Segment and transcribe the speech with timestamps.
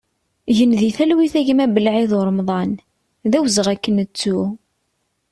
[0.55, 2.71] Gen di talwit a gma Blaïd Uremḍan,
[3.29, 4.39] d awezɣi ad k-nettu!